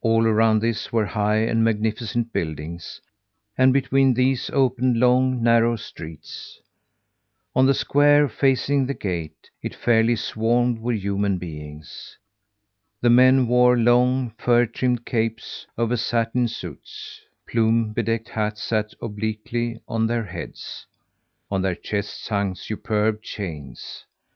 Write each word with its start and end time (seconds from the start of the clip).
All 0.00 0.26
around 0.26 0.58
this 0.60 0.92
were 0.92 1.06
high 1.06 1.36
and 1.44 1.62
magnificent 1.62 2.32
buildings; 2.32 3.00
and 3.56 3.72
between 3.72 4.12
these 4.14 4.50
opened 4.52 4.96
long, 4.98 5.44
narrow 5.44 5.76
streets. 5.76 6.58
On 7.54 7.66
the 7.66 7.72
square 7.74 8.28
facing 8.28 8.84
the 8.84 8.94
gate 8.94 9.48
it 9.62 9.72
fairly 9.76 10.16
swarmed 10.16 10.80
with 10.80 10.96
human 11.00 11.38
beings. 11.38 12.18
The 13.00 13.10
men 13.10 13.46
wore 13.46 13.78
long, 13.78 14.30
fur 14.38 14.66
trimmed 14.66 15.06
capes 15.06 15.68
over 15.78 15.96
satin 15.96 16.48
suits; 16.48 17.20
plume 17.48 17.92
bedecked 17.92 18.30
hats 18.30 18.64
sat 18.64 18.92
obliquely 19.00 19.78
on 19.86 20.08
their 20.08 20.24
heads; 20.24 20.84
on 21.48 21.62
their 21.62 21.76
chests 21.76 22.26
hung 22.26 22.56
superb 22.56 23.22
chains. 23.22 24.04